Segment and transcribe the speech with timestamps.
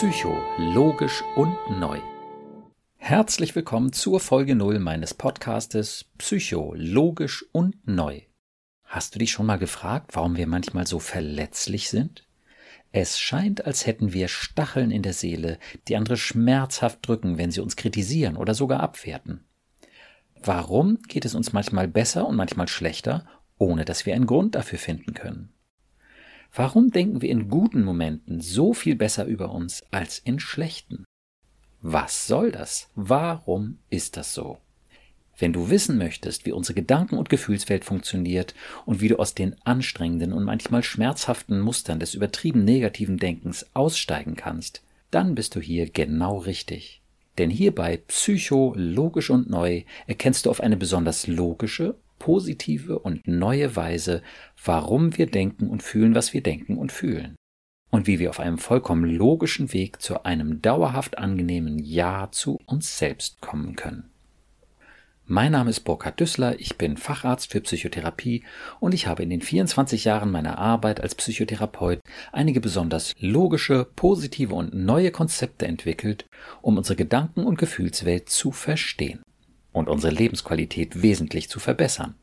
[0.00, 2.00] Psycho, logisch und neu.
[2.96, 8.22] Herzlich willkommen zur Folge 0 meines Podcastes Psycho, logisch und neu.
[8.82, 12.26] Hast du dich schon mal gefragt, warum wir manchmal so verletzlich sind?
[12.92, 17.60] Es scheint, als hätten wir Stacheln in der Seele, die andere schmerzhaft drücken, wenn sie
[17.60, 19.44] uns kritisieren oder sogar abwerten.
[20.42, 23.26] Warum geht es uns manchmal besser und manchmal schlechter,
[23.58, 25.52] ohne dass wir einen Grund dafür finden können?
[26.52, 31.04] Warum denken wir in guten Momenten so viel besser über uns als in schlechten?
[31.80, 32.90] Was soll das?
[32.94, 34.58] Warum ist das so?
[35.38, 38.54] Wenn du wissen möchtest, wie unsere Gedanken- und Gefühlswelt funktioniert
[38.84, 44.36] und wie du aus den anstrengenden und manchmal schmerzhaften Mustern des übertrieben negativen Denkens aussteigen
[44.36, 47.00] kannst, dann bist du hier genau richtig.
[47.38, 53.74] Denn hierbei Psycho, logisch und neu erkennst du auf eine besonders logische positive und neue
[53.74, 54.22] Weise,
[54.64, 57.34] warum wir denken und fühlen, was wir denken und fühlen.
[57.90, 62.98] Und wie wir auf einem vollkommen logischen Weg zu einem dauerhaft angenehmen Ja zu uns
[62.98, 64.12] selbst kommen können.
[65.26, 68.44] Mein Name ist Burkhard Düssler, ich bin Facharzt für Psychotherapie
[68.80, 72.00] und ich habe in den 24 Jahren meiner Arbeit als Psychotherapeut
[72.32, 76.26] einige besonders logische, positive und neue Konzepte entwickelt,
[76.62, 79.22] um unsere Gedanken- und Gefühlswelt zu verstehen
[79.72, 82.14] und unsere Lebensqualität wesentlich zu verbessern.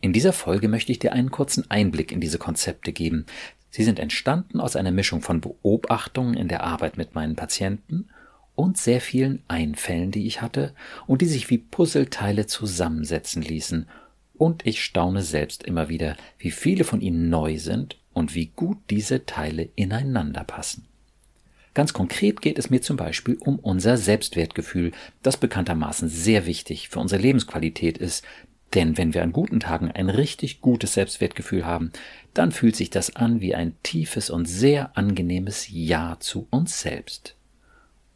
[0.00, 3.26] In dieser Folge möchte ich dir einen kurzen Einblick in diese Konzepte geben.
[3.70, 8.08] Sie sind entstanden aus einer Mischung von Beobachtungen in der Arbeit mit meinen Patienten
[8.54, 10.74] und sehr vielen Einfällen, die ich hatte
[11.06, 13.88] und die sich wie Puzzleteile zusammensetzen ließen.
[14.36, 18.78] Und ich staune selbst immer wieder, wie viele von ihnen neu sind und wie gut
[18.90, 20.86] diese Teile ineinander passen.
[21.74, 27.00] Ganz konkret geht es mir zum Beispiel um unser Selbstwertgefühl, das bekanntermaßen sehr wichtig für
[27.00, 28.24] unsere Lebensqualität ist,
[28.74, 31.92] denn wenn wir an guten Tagen ein richtig gutes Selbstwertgefühl haben,
[32.32, 37.36] dann fühlt sich das an wie ein tiefes und sehr angenehmes Ja zu uns selbst.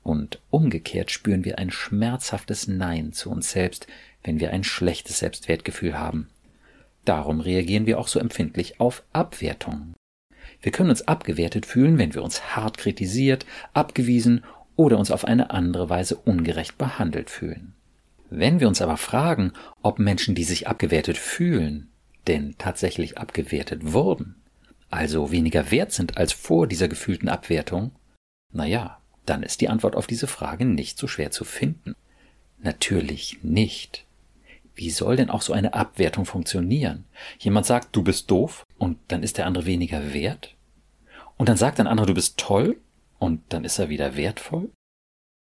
[0.03, 3.87] Und umgekehrt spüren wir ein schmerzhaftes Nein zu uns selbst,
[4.25, 6.29] wenn wir ein schlechtes Selbstwertgefühl haben.
[7.05, 9.95] Darum reagieren wir auch so empfindlich auf Abwertungen.
[10.61, 14.45] Wir können uns abgewertet fühlen, wenn wir uns hart kritisiert, abgewiesen
[14.77, 17.75] oder uns auf eine andere Weise ungerecht behandelt fühlen.
[18.31, 19.53] Wenn wir uns aber fragen,
[19.83, 21.89] ob Menschen, die sich abgewertet fühlen,
[22.27, 24.37] denn tatsächlich abgewertet wurden,
[24.91, 27.93] also weniger wert sind als vor dieser gefühlten Abwertung,
[28.53, 31.95] na ja, dann ist die Antwort auf diese Frage nicht so schwer zu finden.
[32.61, 34.07] Natürlich nicht.
[34.75, 37.05] Wie soll denn auch so eine Abwertung funktionieren?
[37.39, 40.55] Jemand sagt, du bist doof und dann ist der andere weniger wert?
[41.37, 42.81] Und dann sagt ein anderer, du bist toll
[43.19, 44.71] und dann ist er wieder wertvoll?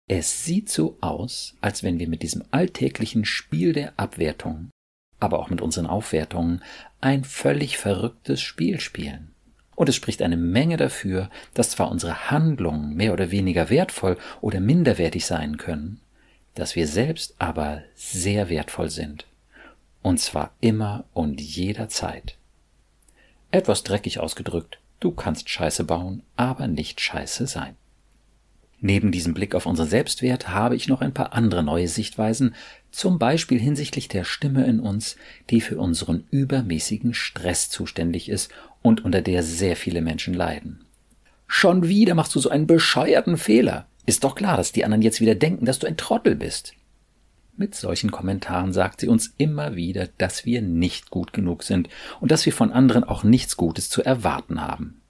[0.09, 4.71] Es sieht so aus, als wenn wir mit diesem alltäglichen Spiel der Abwertung,
[5.19, 6.63] aber auch mit unseren Aufwertungen,
[7.01, 9.35] ein völlig verrücktes Spiel spielen.
[9.77, 14.61] Und es spricht eine Menge dafür, dass zwar unsere Handlungen mehr oder weniger wertvoll oder
[14.61, 16.01] minderwertig sein können,
[16.55, 19.27] dass wir selbst aber sehr wertvoll sind.
[20.03, 22.37] Und zwar immer und jederzeit.
[23.55, 27.77] Etwas dreckig ausgedrückt, du kannst Scheiße bauen, aber nicht Scheiße sein.
[28.81, 32.57] Neben diesem Blick auf unseren Selbstwert habe ich noch ein paar andere neue Sichtweisen,
[32.91, 35.15] zum Beispiel hinsichtlich der Stimme in uns,
[35.51, 38.51] die für unseren übermäßigen Stress zuständig ist
[38.83, 40.85] und unter der sehr viele Menschen leiden.
[41.47, 43.87] Schon wieder machst du so einen bescheuerten Fehler.
[44.05, 46.75] Ist doch klar, dass die anderen jetzt wieder denken, dass du ein Trottel bist.
[47.57, 51.89] Mit solchen Kommentaren sagt sie uns immer wieder, dass wir nicht gut genug sind
[52.21, 55.03] und dass wir von anderen auch nichts Gutes zu erwarten haben.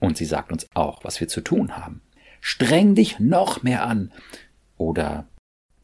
[0.00, 2.00] Und sie sagt uns auch, was wir zu tun haben.
[2.40, 4.12] Streng dich noch mehr an.
[4.78, 5.28] Oder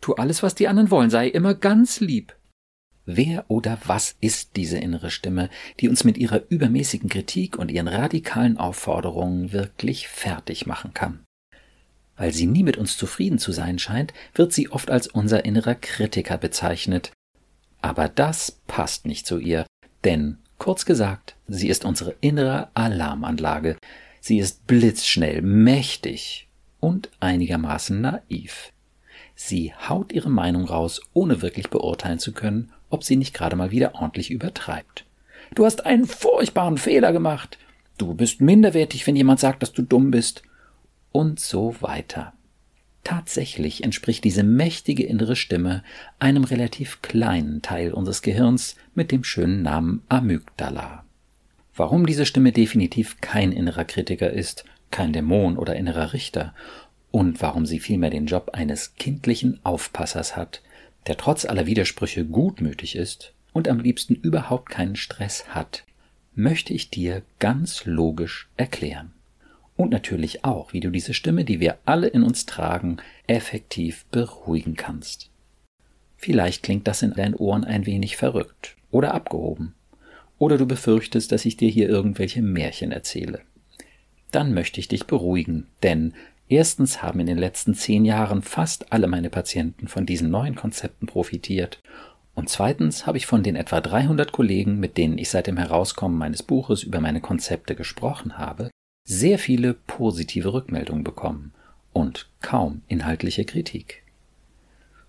[0.01, 2.37] tu alles, was die anderen wollen, sei immer ganz lieb.
[3.05, 7.89] Wer oder was ist diese innere Stimme, die uns mit ihrer übermäßigen Kritik und ihren
[7.89, 11.25] radikalen Aufforderungen wirklich fertig machen kann?
[12.17, 15.75] Weil sie nie mit uns zufrieden zu sein scheint, wird sie oft als unser innerer
[15.75, 17.13] Kritiker bezeichnet.
[17.81, 19.67] Aber das passt nicht zu ihr,
[20.05, 23.77] denn, kurz gesagt, sie ist unsere innere Alarmanlage.
[24.21, 26.49] Sie ist blitzschnell, mächtig
[26.81, 28.73] und einigermaßen naiv.
[29.35, 33.71] Sie haut ihre Meinung raus, ohne wirklich beurteilen zu können, ob sie nicht gerade mal
[33.71, 35.07] wieder ordentlich übertreibt.
[35.55, 37.59] Du hast einen furchtbaren Fehler gemacht.
[37.99, 40.43] Du bist minderwertig, wenn jemand sagt, dass du dumm bist
[41.13, 42.33] und so weiter.
[43.05, 45.83] Tatsächlich entspricht diese mächtige innere Stimme
[46.19, 51.05] einem relativ kleinen Teil unseres Gehirns mit dem schönen Namen Amygdala.
[51.75, 56.55] Warum diese Stimme definitiv kein innerer Kritiker ist, kein Dämon oder innerer Richter,
[57.11, 60.63] und warum sie vielmehr den Job eines kindlichen Aufpassers hat,
[61.07, 65.85] der trotz aller Widersprüche gutmütig ist und am liebsten überhaupt keinen Stress hat,
[66.35, 69.13] möchte ich dir ganz logisch erklären.
[69.83, 74.75] Und natürlich auch, wie du diese Stimme, die wir alle in uns tragen, effektiv beruhigen
[74.75, 75.31] kannst.
[76.17, 79.75] Vielleicht klingt das in deinen Ohren ein wenig verrückt oder abgehoben.
[80.39, 83.41] Oder du befürchtest, dass ich dir hier irgendwelche Märchen erzähle.
[84.31, 86.15] Dann möchte ich dich beruhigen, denn
[86.49, 91.07] erstens haben in den letzten zehn Jahren fast alle meine Patienten von diesen neuen Konzepten
[91.07, 91.83] profitiert
[92.35, 96.17] und zweitens habe ich von den etwa 300 Kollegen, mit denen ich seit dem Herauskommen
[96.17, 98.71] meines Buches über meine Konzepte gesprochen habe,
[99.05, 101.53] sehr viele positive Rückmeldungen bekommen
[101.93, 104.03] und kaum inhaltliche Kritik.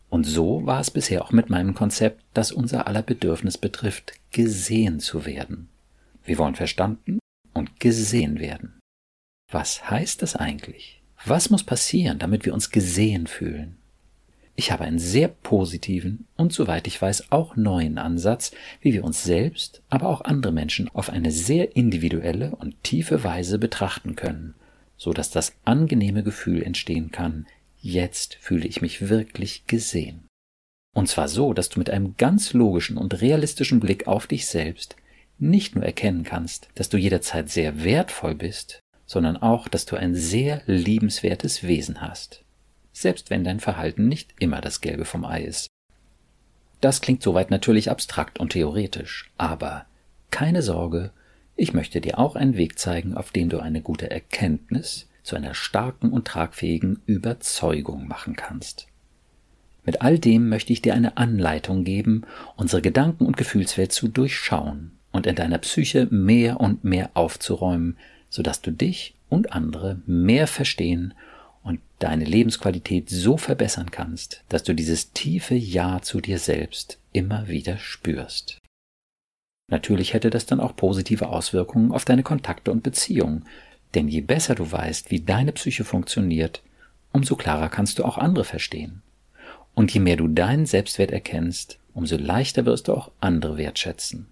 [0.10, 5.00] Und so war es bisher auch mit meinem Konzept, das unser aller Bedürfnis betrifft, gesehen
[5.00, 5.70] zu werden.
[6.24, 7.20] Wir wollen verstanden
[7.54, 8.80] und gesehen werden.
[9.52, 11.02] Was heißt das eigentlich?
[11.26, 13.78] Was muss passieren, damit wir uns gesehen fühlen?
[14.56, 18.52] Ich habe einen sehr positiven und soweit ich weiß auch neuen Ansatz,
[18.82, 23.58] wie wir uns selbst, aber auch andere Menschen auf eine sehr individuelle und tiefe Weise
[23.58, 24.54] betrachten können,
[24.96, 27.48] so dass das angenehme Gefühl entstehen kann,
[27.80, 30.28] jetzt fühle ich mich wirklich gesehen.
[30.94, 34.96] Und zwar so, dass du mit einem ganz logischen und realistischen Blick auf dich selbst
[35.40, 40.14] nicht nur erkennen kannst, dass du jederzeit sehr wertvoll bist, sondern auch, dass du ein
[40.14, 42.44] sehr liebenswertes Wesen hast
[42.94, 45.68] selbst wenn dein Verhalten nicht immer das Gelbe vom Ei ist.
[46.80, 49.86] Das klingt soweit natürlich abstrakt und theoretisch, aber
[50.32, 51.12] keine Sorge,
[51.56, 55.54] ich möchte dir auch einen Weg zeigen, auf dem du eine gute Erkenntnis zu einer
[55.54, 58.88] starken und tragfähigen Überzeugung machen kannst.
[59.86, 62.24] Mit all dem möchte ich dir eine Anleitung geben,
[62.56, 67.98] unsere Gedanken- und Gefühlswelt zu durchschauen und in deiner Psyche mehr und mehr aufzuräumen,
[68.30, 71.14] sodass du dich und andere mehr verstehen
[72.04, 77.78] deine Lebensqualität so verbessern kannst, dass du dieses tiefe Ja zu dir selbst immer wieder
[77.78, 78.60] spürst.
[79.72, 83.46] Natürlich hätte das dann auch positive Auswirkungen auf deine Kontakte und Beziehungen,
[83.96, 86.62] denn je besser du weißt, wie deine Psyche funktioniert,
[87.14, 89.02] umso klarer kannst du auch andere verstehen.
[89.74, 94.28] Und je mehr du deinen Selbstwert erkennst, umso leichter wirst du auch andere wertschätzen.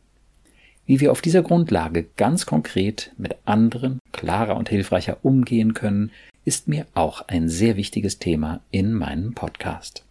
[0.86, 6.12] Wie wir auf dieser Grundlage ganz konkret mit anderen klarer und hilfreicher umgehen können,
[6.46, 10.04] ist mir auch ein sehr wichtiges Thema in meinem Podcast.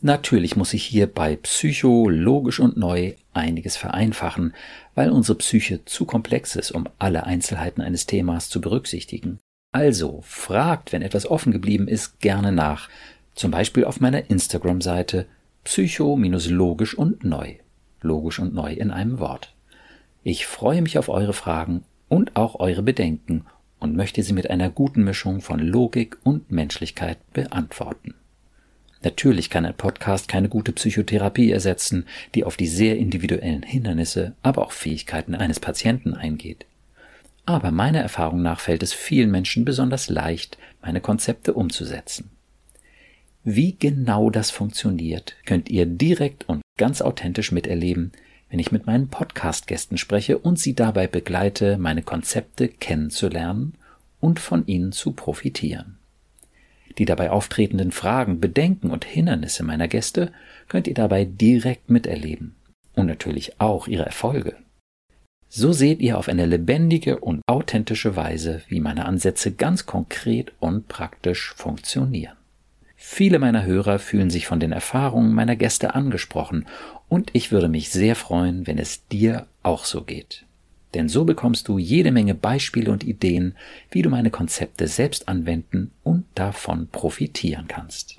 [0.00, 4.52] Natürlich muss ich hier bei Psycho, logisch und neu einiges vereinfachen,
[4.96, 9.38] weil unsere Psyche zu komplex ist, um alle Einzelheiten eines Themas zu berücksichtigen.
[9.70, 12.88] Also fragt, wenn etwas offen geblieben ist, gerne nach,
[13.34, 15.26] zum Beispiel auf meiner Instagram-Seite
[15.64, 17.54] psycho-logisch und neu.
[18.00, 19.54] Logisch und neu in einem Wort.
[20.24, 23.46] Ich freue mich auf eure Fragen und auch eure Bedenken
[23.82, 28.14] und möchte sie mit einer guten Mischung von Logik und Menschlichkeit beantworten.
[29.02, 32.06] Natürlich kann ein Podcast keine gute Psychotherapie ersetzen,
[32.36, 36.64] die auf die sehr individuellen Hindernisse, aber auch Fähigkeiten eines Patienten eingeht.
[37.44, 42.30] Aber meiner Erfahrung nach fällt es vielen Menschen besonders leicht, meine Konzepte umzusetzen.
[43.42, 48.12] Wie genau das funktioniert, könnt ihr direkt und ganz authentisch miterleben,
[48.52, 53.72] wenn ich mit meinen Podcast-Gästen spreche und sie dabei begleite, meine Konzepte kennenzulernen
[54.20, 55.96] und von ihnen zu profitieren.
[56.98, 60.32] Die dabei auftretenden Fragen, Bedenken und Hindernisse meiner Gäste
[60.68, 62.54] könnt ihr dabei direkt miterleben
[62.94, 64.54] und natürlich auch ihre Erfolge.
[65.48, 70.88] So seht ihr auf eine lebendige und authentische Weise, wie meine Ansätze ganz konkret und
[70.88, 72.36] praktisch funktionieren.
[73.04, 76.66] Viele meiner Hörer fühlen sich von den Erfahrungen meiner Gäste angesprochen
[77.12, 80.46] und ich würde mich sehr freuen, wenn es dir auch so geht.
[80.94, 83.54] Denn so bekommst du jede Menge Beispiele und Ideen,
[83.90, 88.16] wie du meine Konzepte selbst anwenden und davon profitieren kannst.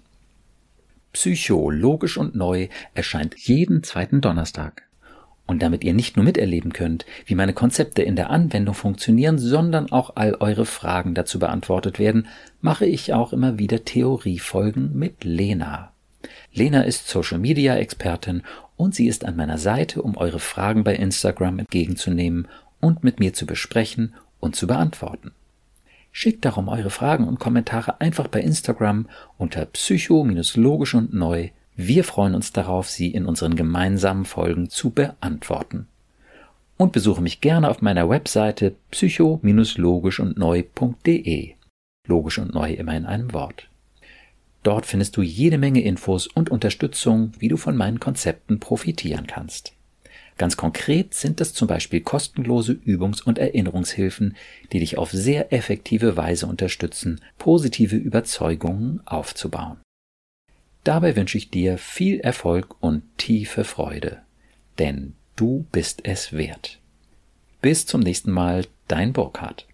[1.12, 4.84] Psycho, logisch und neu erscheint jeden zweiten Donnerstag.
[5.48, 9.92] Und damit ihr nicht nur miterleben könnt, wie meine Konzepte in der Anwendung funktionieren, sondern
[9.92, 12.28] auch all eure Fragen dazu beantwortet werden,
[12.62, 15.94] mache ich auch immer wieder Theoriefolgen mit Lena.
[16.54, 18.44] Lena ist Social Media Expertin
[18.84, 22.48] und sie ist an meiner Seite, um eure Fragen bei Instagram entgegenzunehmen
[22.80, 25.32] und mit mir zu besprechen und zu beantworten.
[26.12, 32.36] Schickt darum eure Fragen und Kommentare einfach bei Instagram unter psycho-logisch und neu wir freuen
[32.36, 35.88] uns darauf, sie in unseren gemeinsamen Folgen zu beantworten.
[36.78, 41.56] Und besuche mich gerne auf meiner Webseite psycho-logisch und neu.de.
[42.08, 43.70] Logisch und neu immer in einem Wort.
[44.64, 49.74] Dort findest du jede Menge Infos und Unterstützung, wie du von meinen Konzepten profitieren kannst.
[50.38, 54.36] Ganz konkret sind es zum Beispiel kostenlose Übungs- und Erinnerungshilfen,
[54.72, 59.78] die dich auf sehr effektive Weise unterstützen, positive Überzeugungen aufzubauen.
[60.84, 64.22] Dabei wünsche ich dir viel Erfolg und tiefe Freude,
[64.80, 66.80] denn du bist es wert.
[67.62, 69.68] Bis zum nächsten Mal, dein Burkhard.